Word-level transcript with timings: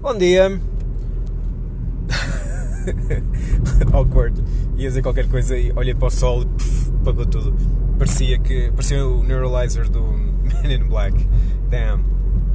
Bom 0.00 0.16
dia. 0.16 0.48
Awkward. 3.92 4.40
Ia 4.76 4.88
dizer 4.88 5.02
qualquer 5.02 5.28
coisa 5.28 5.58
e 5.58 5.72
olhei 5.74 5.92
para 5.92 6.06
o 6.06 6.10
sol 6.10 6.42
e 6.42 6.46
pagou 7.04 7.26
tudo. 7.26 7.52
Parecia 7.98 8.38
que. 8.38 8.70
Parecia 8.70 9.04
o 9.04 9.24
Neuralizer 9.24 9.88
do 9.90 10.04
Men 10.62 10.72
in 10.72 10.84
Black. 10.84 11.26
Damn. 11.68 12.04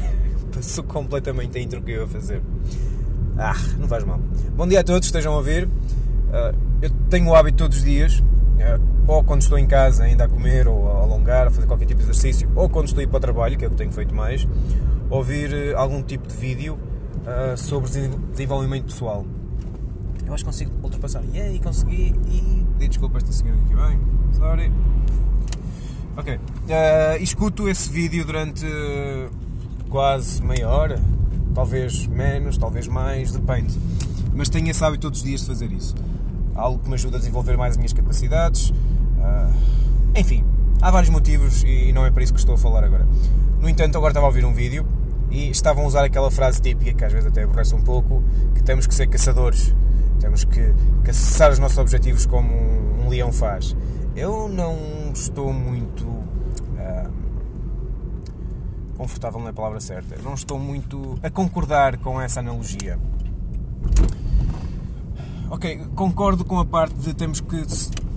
Passou 0.50 0.82
completamente 0.84 1.58
a 1.58 1.60
intro 1.60 1.82
que 1.82 1.92
eu 1.92 2.02
ia 2.02 2.08
fazer. 2.08 2.40
Ah, 3.36 3.54
não 3.78 3.86
faz 3.86 4.02
mal. 4.02 4.18
Bom 4.56 4.66
dia 4.66 4.80
a 4.80 4.84
todos, 4.84 5.06
estejam 5.06 5.34
a 5.34 5.36
ouvir. 5.36 5.66
Uh, 5.66 6.56
eu 6.80 6.90
tenho 7.10 7.28
o 7.28 7.34
hábito 7.34 7.58
todos 7.58 7.76
os 7.76 7.84
dias, 7.84 8.18
uh, 8.20 8.80
ou 9.06 9.22
quando 9.22 9.42
estou 9.42 9.58
em 9.58 9.66
casa 9.66 10.04
ainda 10.04 10.24
a 10.24 10.28
comer, 10.28 10.66
ou 10.66 10.90
a 10.90 11.02
alongar, 11.02 11.48
a 11.48 11.50
fazer 11.50 11.66
qualquer 11.66 11.84
tipo 11.84 11.98
de 11.98 12.06
exercício, 12.06 12.48
ou 12.54 12.66
quando 12.70 12.86
estou 12.86 13.00
a 13.00 13.04
ir 13.04 13.08
para 13.08 13.18
o 13.18 13.20
trabalho, 13.20 13.58
que 13.58 13.64
é 13.64 13.68
o 13.68 13.70
que 13.70 13.76
tenho 13.76 13.92
feito 13.92 14.14
mais, 14.14 14.48
ouvir 15.10 15.50
uh, 15.52 15.76
algum 15.76 16.02
tipo 16.02 16.26
de 16.26 16.34
vídeo 16.34 16.78
sobre 17.56 17.90
desenvolvimento 18.32 18.86
pessoal. 18.86 19.24
Eu 20.26 20.34
acho 20.34 20.44
que 20.44 20.50
consigo 20.50 20.72
ultrapassar. 20.82 21.22
E 21.32 21.40
aí, 21.40 21.58
consegui. 21.60 22.14
E 22.26 22.66
pedi 22.78 22.88
desculpa 22.88 23.16
a 23.16 23.18
esta 23.18 23.32
senhora 23.32 23.58
aqui 23.60 23.74
bem. 23.74 24.00
Sorry. 24.34 24.72
Ok. 26.16 26.40
escuto 27.20 27.68
esse 27.68 27.90
vídeo 27.90 28.24
durante 28.24 28.66
quase 29.90 30.42
meia 30.42 30.68
hora, 30.68 31.00
talvez 31.54 32.06
menos, 32.06 32.56
talvez 32.56 32.88
mais, 32.88 33.32
depende. 33.32 33.78
Mas 34.34 34.48
tenho 34.48 34.68
esse 34.68 34.82
hábito 34.84 35.02
todos 35.02 35.20
os 35.20 35.24
dias 35.24 35.40
de 35.42 35.46
fazer 35.46 35.70
isso. 35.72 35.94
Algo 36.54 36.78
que 36.78 36.88
me 36.88 36.94
ajuda 36.94 37.16
a 37.16 37.20
desenvolver 37.20 37.56
mais 37.56 37.72
as 37.72 37.76
minhas 37.76 37.92
capacidades. 37.92 38.70
Uh, 38.70 39.52
enfim, 40.14 40.42
há 40.80 40.90
vários 40.90 41.10
motivos 41.10 41.62
e 41.64 41.92
não 41.92 42.04
é 42.04 42.10
para 42.10 42.22
isso 42.22 42.32
que 42.32 42.40
estou 42.40 42.54
a 42.54 42.58
falar 42.58 42.82
agora. 42.82 43.06
No 43.60 43.68
entanto, 43.68 43.96
agora 43.96 44.10
estava 44.10 44.26
a 44.26 44.28
ouvir 44.28 44.44
um 44.44 44.54
vídeo 44.54 44.86
e 45.30 45.50
estavam 45.50 45.84
a 45.84 45.86
usar 45.86 46.04
aquela 46.04 46.30
frase 46.30 46.60
típica 46.60 46.92
que 46.92 47.04
às 47.04 47.12
vezes 47.12 47.26
até 47.28 47.42
aborrece 47.42 47.74
um 47.74 47.82
pouco, 47.82 48.22
que 48.54 48.62
temos 48.62 48.86
que 48.86 48.94
ser 48.94 49.06
caçadores, 49.06 49.74
temos 50.20 50.44
que 50.44 50.74
caçar 51.04 51.50
os 51.50 51.58
nossos 51.58 51.78
objetivos 51.78 52.26
como 52.26 52.52
um 52.52 53.08
leão 53.08 53.32
faz. 53.32 53.76
Eu 54.14 54.48
não 54.48 54.76
estou 55.12 55.52
muito 55.52 56.16
confortável 58.96 59.38
não 59.38 59.46
é 59.46 59.50
a 59.50 59.52
palavra 59.52 59.80
certa. 59.80 60.16
Não 60.22 60.34
estou 60.34 60.58
muito 60.58 61.18
a 61.22 61.30
concordar 61.30 61.98
com 61.98 62.20
essa 62.20 62.40
analogia. 62.40 62.98
Ok, 65.48 65.80
concordo 65.94 66.44
com 66.44 66.58
a 66.58 66.64
parte 66.64 66.94
de 66.96 67.14
temos 67.14 67.40
que 67.40 67.64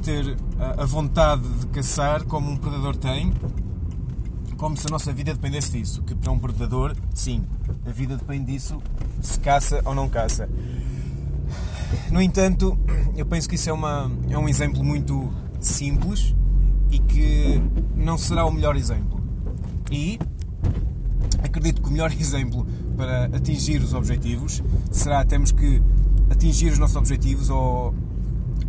ter 0.03 0.35
a 0.59 0.85
vontade 0.85 1.47
de 1.47 1.67
caçar 1.67 2.23
como 2.25 2.49
um 2.49 2.57
predador 2.57 2.95
tem, 2.95 3.31
como 4.59 4.75
se 4.75 4.85
a 4.87 4.89
nossa 4.91 5.11
vida 5.13 5.33
dependesse 5.33 5.71
disso. 5.71 6.03
Que 6.03 6.13
para 6.13 6.31
um 6.31 6.37
predador, 6.37 6.95
sim, 7.15 7.43
a 7.87 7.91
vida 7.91 8.17
depende 8.17 8.51
disso, 8.51 8.79
se 9.21 9.39
caça 9.39 9.81
ou 9.85 9.95
não 9.95 10.07
caça. 10.07 10.47
No 12.11 12.21
entanto, 12.21 12.77
eu 13.15 13.25
penso 13.25 13.47
que 13.49 13.55
isso 13.55 13.69
é, 13.69 13.73
uma, 13.73 14.11
é 14.29 14.37
um 14.37 14.47
exemplo 14.47 14.83
muito 14.83 15.31
simples 15.59 16.35
e 16.91 16.99
que 16.99 17.61
não 17.95 18.17
será 18.17 18.45
o 18.45 18.51
melhor 18.51 18.75
exemplo. 18.75 19.19
E 19.89 20.19
acredito 21.41 21.81
que 21.81 21.87
o 21.87 21.91
melhor 21.91 22.11
exemplo 22.19 22.67
para 22.97 23.25
atingir 23.25 23.81
os 23.81 23.93
objetivos 23.93 24.61
será 24.91 25.23
temos 25.23 25.53
que 25.53 25.81
atingir 26.29 26.73
os 26.73 26.77
nossos 26.77 26.97
objetivos 26.97 27.49
ou 27.49 27.95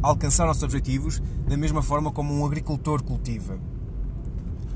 alcançar 0.00 0.44
os 0.44 0.48
nossos 0.48 0.62
objetivos 0.62 1.20
da 1.48 1.56
mesma 1.56 1.82
forma 1.82 2.12
como 2.12 2.32
um 2.32 2.46
agricultor 2.46 3.02
cultiva. 3.02 3.58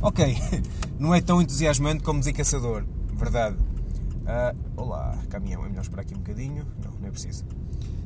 Ok, 0.05 0.37
não 1.01 1.15
é 1.15 1.21
tão 1.21 1.41
entusiasmante 1.41 2.05
como 2.05 2.19
dizer 2.19 2.35
caçador, 2.35 2.85
verdade. 3.15 3.57
Uh, 3.57 4.57
olá, 4.77 5.19
caminhão, 5.31 5.65
é 5.65 5.69
melhor 5.69 5.83
esperar 5.83 6.03
aqui 6.03 6.15
um 6.15 6.19
bocadinho. 6.19 6.67
Não, 6.85 6.93
não 7.01 7.09
é 7.09 7.11
preciso. 7.11 7.45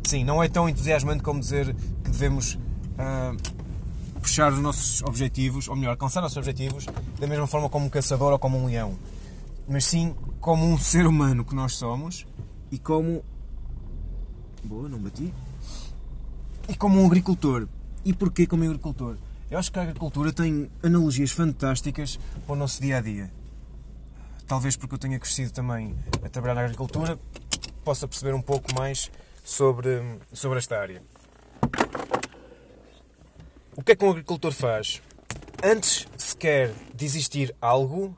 Sim, 0.05 0.25
não 0.25 0.43
é 0.43 0.49
tão 0.49 0.69
entusiasmante 0.69 1.23
como 1.23 1.41
dizer 1.41 1.75
que 2.05 2.11
devemos 2.11 2.55
uh, 2.55 3.37
puxar 4.21 4.53
os 4.53 4.61
nossos 4.61 5.03
objetivos, 5.03 5.69
ou 5.69 5.77
melhor, 5.77 5.91
alcançar 5.91 6.21
os 6.21 6.25
nossos 6.25 6.39
objetivos 6.39 6.87
da 7.19 7.27
mesma 7.27 7.47
forma 7.47 7.69
como 7.69 7.87
um 7.87 7.91
caçador 7.91 8.33
ou 8.33 8.39
como 8.39 8.57
um 8.57 8.67
leão 8.67 8.97
mas 9.69 9.85
sim 9.85 10.15
como 10.41 10.65
um 10.65 10.79
ser 10.79 11.07
humano 11.07 11.45
que 11.45 11.55
nós 11.55 11.75
somos 11.75 12.27
e 12.73 12.79
como. 12.79 13.23
Boa, 14.65 14.89
não 14.89 14.99
bati. 14.99 15.33
E 16.69 16.75
como 16.75 17.01
um 17.01 17.07
agricultor. 17.07 17.69
E 18.05 18.13
porquê 18.15 18.47
como 18.47 18.65
agricultor? 18.65 19.17
Eu 19.51 19.59
acho 19.59 19.73
que 19.73 19.79
a 19.79 19.83
agricultura 19.83 20.31
tem 20.31 20.71
analogias 20.83 21.31
fantásticas 21.31 22.19
para 22.45 22.53
o 22.53 22.57
nosso 22.57 22.83
dia 22.83 22.99
a 22.99 23.01
dia. 23.01 23.31
Talvez 24.47 24.77
porque 24.77 24.95
eu 24.95 24.99
tenha 24.99 25.19
crescido 25.19 25.51
também 25.51 25.97
a 26.23 26.29
trabalhar 26.29 26.55
na 26.55 26.65
agricultura, 26.65 27.19
possa 27.83 28.07
perceber 28.07 28.35
um 28.35 28.43
pouco 28.43 28.75
mais 28.75 29.11
sobre, 29.43 30.03
sobre 30.35 30.59
esta 30.59 30.79
área. 30.79 31.03
O 33.75 33.83
que 33.83 33.93
é 33.93 33.97
que 33.97 34.05
um 34.05 34.11
agricultor 34.11 34.53
faz? 34.53 35.01
Antes 35.65 36.07
sequer 36.19 36.75
de 36.95 37.07
existir 37.07 37.55
algo, 37.59 38.15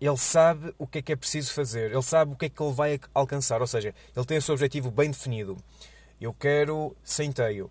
ele 0.00 0.16
sabe 0.16 0.74
o 0.76 0.88
que 0.88 0.98
é 0.98 1.02
que 1.02 1.12
é 1.12 1.16
preciso 1.16 1.52
fazer, 1.52 1.92
ele 1.92 2.02
sabe 2.02 2.32
o 2.32 2.36
que 2.36 2.46
é 2.46 2.48
que 2.48 2.60
ele 2.60 2.72
vai 2.72 3.00
alcançar, 3.14 3.60
ou 3.60 3.66
seja, 3.68 3.94
ele 4.16 4.26
tem 4.26 4.38
o 4.38 4.42
seu 4.42 4.54
objetivo 4.54 4.90
bem 4.90 5.08
definido. 5.08 5.56
Eu 6.20 6.34
quero 6.34 6.96
centeio. 7.04 7.70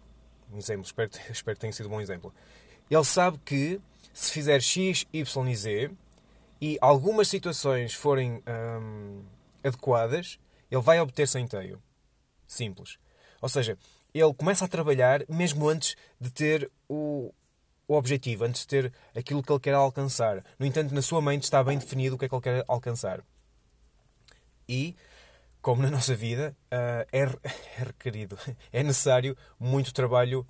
Um 0.51 0.57
exemplo, 0.57 0.85
espero, 0.85 1.09
espero 1.29 1.55
que 1.55 1.61
tenha 1.61 1.73
sido 1.73 1.87
um 1.87 1.91
bom 1.91 2.01
exemplo. 2.01 2.33
Ele 2.89 3.03
sabe 3.03 3.37
que 3.45 3.79
se 4.13 4.31
fizer 4.31 4.61
X, 4.61 5.05
Y 5.13 5.49
e 5.49 5.55
Z 5.55 5.91
e 6.59 6.77
algumas 6.81 7.27
situações 7.27 7.93
forem 7.93 8.43
hum, 8.47 9.23
adequadas, 9.63 10.37
ele 10.69 10.81
vai 10.81 10.99
obter 10.99 11.27
centeio. 11.27 11.81
Simples. 12.47 12.97
Ou 13.41 13.49
seja, 13.49 13.77
ele 14.13 14.33
começa 14.33 14.65
a 14.65 14.67
trabalhar 14.67 15.23
mesmo 15.29 15.67
antes 15.67 15.95
de 16.19 16.29
ter 16.29 16.69
o, 16.87 17.33
o 17.87 17.95
objetivo, 17.95 18.43
antes 18.43 18.61
de 18.61 18.67
ter 18.67 18.93
aquilo 19.15 19.41
que 19.41 19.51
ele 19.51 19.59
quer 19.59 19.73
alcançar. 19.73 20.43
No 20.59 20.65
entanto, 20.65 20.93
na 20.93 21.01
sua 21.01 21.21
mente 21.21 21.43
está 21.43 21.63
bem 21.63 21.77
definido 21.77 22.15
o 22.15 22.19
que 22.19 22.25
é 22.25 22.29
que 22.29 22.35
ele 22.35 22.41
quer 22.41 22.65
alcançar. 22.67 23.23
E, 24.67 24.95
como 25.61 25.81
na 25.81 25.91
nossa 25.91 26.15
vida, 26.15 26.55
uh, 26.65 27.07
é, 27.11 27.21
é 27.79 27.83
requerido, 27.83 28.37
é 28.71 28.83
necessário 28.83 29.37
muito 29.59 29.93
trabalho 29.93 30.45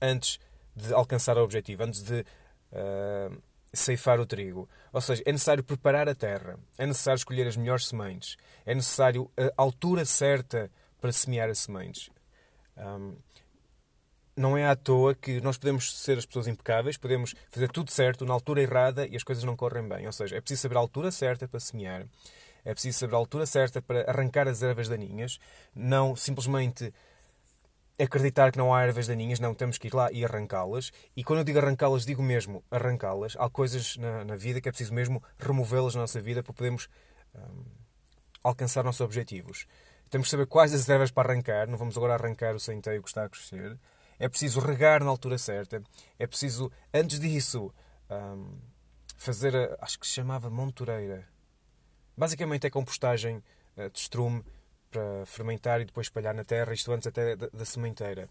antes 0.00 0.38
de 0.74 0.92
alcançar 0.92 1.36
o 1.36 1.42
objetivo, 1.42 1.82
antes 1.82 2.02
de 2.02 2.20
uh, 2.20 3.42
ceifar 3.72 4.20
o 4.20 4.26
trigo. 4.26 4.68
Ou 4.92 5.00
seja, 5.00 5.22
é 5.26 5.32
necessário 5.32 5.64
preparar 5.64 6.08
a 6.08 6.14
terra, 6.14 6.58
é 6.78 6.86
necessário 6.86 7.18
escolher 7.18 7.46
as 7.46 7.56
melhores 7.56 7.86
sementes, 7.86 8.36
é 8.64 8.74
necessário 8.74 9.30
a 9.36 9.62
altura 9.62 10.04
certa 10.04 10.70
para 11.00 11.12
semear 11.12 11.50
as 11.50 11.58
sementes. 11.60 12.10
Um, 12.76 13.16
não 14.36 14.56
é 14.56 14.66
à 14.66 14.74
toa 14.74 15.14
que 15.14 15.40
nós 15.40 15.56
podemos 15.56 15.96
ser 16.00 16.18
as 16.18 16.26
pessoas 16.26 16.48
impecáveis, 16.48 16.96
podemos 16.96 17.34
fazer 17.50 17.70
tudo 17.70 17.90
certo 17.90 18.24
na 18.26 18.34
altura 18.34 18.62
errada 18.62 19.06
e 19.06 19.16
as 19.16 19.22
coisas 19.22 19.44
não 19.44 19.56
correm 19.56 19.88
bem. 19.88 20.06
Ou 20.06 20.12
seja, 20.12 20.36
é 20.36 20.40
preciso 20.40 20.62
saber 20.62 20.76
a 20.76 20.80
altura 20.80 21.10
certa 21.10 21.46
para 21.46 21.60
semear, 21.60 22.06
é 22.64 22.72
preciso 22.72 22.98
saber 22.98 23.14
a 23.14 23.18
altura 23.18 23.46
certa 23.46 23.82
para 23.82 24.08
arrancar 24.10 24.48
as 24.48 24.62
ervas 24.62 24.88
daninhas, 24.88 25.38
não 25.74 26.16
simplesmente 26.16 26.92
acreditar 27.98 28.50
que 28.50 28.58
não 28.58 28.74
há 28.74 28.82
ervas 28.82 29.06
daninhas, 29.06 29.38
não, 29.38 29.54
temos 29.54 29.78
que 29.78 29.86
ir 29.88 29.94
lá 29.94 30.10
e 30.10 30.24
arrancá-las. 30.24 30.90
E 31.16 31.22
quando 31.22 31.40
eu 31.40 31.44
digo 31.44 31.58
arrancá-las, 31.58 32.04
digo 32.04 32.22
mesmo 32.22 32.64
arrancá-las. 32.70 33.36
Há 33.38 33.48
coisas 33.48 33.96
na, 33.96 34.24
na, 34.24 34.36
vida 34.36 34.60
que 34.60 34.68
é 34.68 34.72
preciso 34.72 34.92
mesmo 34.92 35.22
removê-las 35.38 35.94
na 35.94 36.00
nossa 36.00 36.20
vida 36.20 36.42
para 36.42 36.52
podermos 36.52 36.88
hum, 37.34 37.64
alcançar 38.42 38.82
nossos 38.82 39.00
objetivos. 39.00 39.66
Temos 40.10 40.26
que 40.26 40.30
saber 40.32 40.46
quais 40.46 40.74
as 40.74 40.88
ervas 40.88 41.10
para 41.10 41.30
arrancar, 41.30 41.68
não 41.68 41.78
vamos 41.78 41.96
agora 41.96 42.14
arrancar 42.14 42.54
o 42.54 42.60
centeio 42.60 43.02
que 43.02 43.08
está 43.08 43.24
a 43.24 43.28
crescer 43.28 43.78
é 44.18 44.28
preciso 44.28 44.60
regar 44.60 45.02
na 45.02 45.10
altura 45.10 45.38
certa, 45.38 45.82
é 46.18 46.26
preciso, 46.26 46.70
antes 46.92 47.18
disso, 47.18 47.72
um, 48.10 48.58
fazer, 49.16 49.54
a, 49.54 49.76
acho 49.80 49.98
que 49.98 50.06
se 50.06 50.12
chamava 50.12 50.50
montureira. 50.50 51.28
Basicamente 52.16 52.66
é 52.66 52.70
compostagem 52.70 53.42
uh, 53.76 53.90
de 53.90 53.98
estrume 53.98 54.44
para 54.90 55.26
fermentar 55.26 55.80
e 55.80 55.84
depois 55.84 56.06
espalhar 56.06 56.34
na 56.34 56.44
terra, 56.44 56.72
isto 56.72 56.92
antes 56.92 57.06
até 57.06 57.34
da 57.34 57.64
sementeira. 57.64 58.28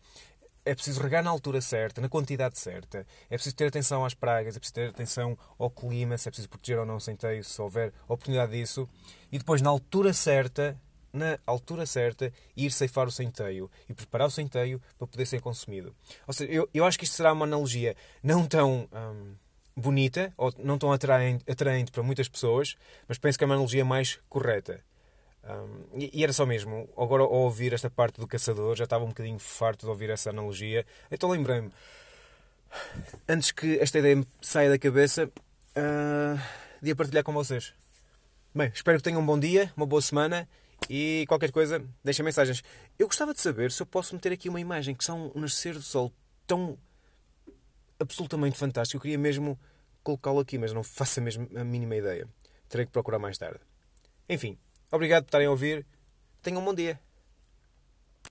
É 0.66 0.74
preciso 0.74 1.02
regar 1.02 1.22
na 1.22 1.30
altura 1.30 1.60
certa, 1.60 2.00
na 2.00 2.08
quantidade 2.08 2.58
certa. 2.58 3.06
É 3.30 3.36
preciso 3.36 3.54
ter 3.54 3.68
atenção 3.68 4.06
às 4.06 4.14
pragas, 4.14 4.56
é 4.56 4.60
preciso 4.60 4.76
ter 4.76 4.90
atenção 4.90 5.38
ao 5.60 5.70
clima, 5.70 6.18
se 6.18 6.30
é 6.30 6.32
preciso 6.32 6.48
proteger 6.48 6.80
ou 6.80 6.86
não 6.86 6.96
o 6.96 7.02
centeio, 7.02 7.44
se 7.44 7.62
houver 7.62 7.92
oportunidade 8.08 8.54
disso. 8.54 8.88
E 9.30 9.38
depois, 9.38 9.62
na 9.62 9.70
altura 9.70 10.14
certa, 10.14 10.80
na 11.12 11.38
altura 11.46 11.86
certa, 11.86 12.32
ir 12.56 12.72
ceifar 12.72 13.08
o 13.08 13.12
centeio 13.12 13.70
e 13.90 13.94
preparar 13.94 14.28
o 14.28 14.32
centeio 14.32 14.82
para 14.98 15.06
poder 15.06 15.26
ser 15.26 15.42
consumido. 15.42 15.94
Ou 16.26 16.34
seja, 16.34 16.52
eu, 16.52 16.70
eu 16.74 16.86
acho 16.86 16.98
que 16.98 17.04
isto 17.04 17.18
será 17.18 17.34
uma 17.34 17.46
analogia 17.46 17.96
não 18.24 18.48
tão 18.48 18.90
hum, 18.92 19.36
bonita 19.76 20.34
ou 20.38 20.54
não 20.60 20.78
tão 20.78 20.92
atraente, 20.92 21.44
atraente 21.50 21.92
para 21.92 22.04
muitas 22.04 22.28
pessoas, 22.28 22.76
mas 23.08 23.18
penso 23.18 23.38
que 23.38 23.44
é 23.44 23.48
uma 23.48 23.56
analogia 23.56 23.84
mais 23.84 24.20
correta. 24.30 24.80
Um, 25.44 26.00
e, 26.00 26.24
era 26.24 26.32
só 26.32 26.46
mesmo, 26.46 26.88
agora 26.98 27.24
ao 27.24 27.32
ouvir 27.32 27.74
esta 27.74 27.90
parte 27.90 28.20
do 28.20 28.28
caçador, 28.28 28.76
já 28.76 28.86
estava 28.86 29.04
um 29.04 29.10
bocadinho 29.10 29.40
farto 29.40 29.86
de 29.86 29.90
ouvir 29.90 30.10
essa 30.10 30.30
analogia, 30.30 30.86
então 31.12 31.30
lembrei-me, 31.30 31.70
antes 33.28 33.52
que 33.52 33.78
esta 33.80 34.00
ideia 34.00 34.16
me 34.16 34.26
saia 34.42 34.70
da 34.70 34.80
cabeça, 34.80 35.26
uh, 35.26 36.40
de 36.82 36.92
a 36.92 36.96
partilhar 36.96 37.24
com 37.24 37.34
vocês. 37.34 37.74
Bem, 38.56 38.72
espero 38.74 38.98
que 38.98 39.04
tenham 39.04 39.22
um 39.22 39.26
bom 39.26 39.40
dia, 39.40 39.72
uma 39.76 39.86
boa 39.86 40.02
semana 40.02 40.48
e 40.90 41.26
qualquer 41.28 41.52
coisa, 41.52 41.84
deixem 42.04 42.24
mensagens. 42.24 42.64
Eu 43.00 43.08
gostava 43.08 43.34
de 43.34 43.42
saber 43.42 43.72
se 43.72 43.82
eu 43.82 43.86
posso 43.86 44.14
meter 44.14 44.32
aqui 44.32 44.48
uma 44.48 44.60
imagem 44.60 44.94
que 44.94 45.04
são 45.04 45.32
um 45.36 45.40
nascer 45.40 45.74
do 45.74 45.82
sol 45.82 46.12
tão 46.46 46.78
absolutamente 48.00 48.58
fantástico. 48.58 48.98
Eu 48.98 49.02
queria 49.02 49.18
mesmo 49.18 49.60
colocá-lo 50.04 50.40
aqui, 50.40 50.58
mas 50.58 50.74
não 50.74 50.84
faço 50.84 51.20
a, 51.20 51.24
mesmo, 51.24 51.48
a 51.56 51.64
mínima 51.64 51.96
ideia. 51.96 52.28
Terei 52.70 52.86
que 52.86 52.92
procurar 52.92 53.20
mais 53.20 53.38
tarde. 53.38 53.60
Enfim, 54.28 54.58
obrigado 54.92 55.24
por 55.24 55.30
estarem 55.30 55.48
a 55.48 55.52
ouvir. 55.52 55.86
Tenham 56.42 56.62
um 56.62 56.66
bom 56.66 56.74
dia. 56.74 57.00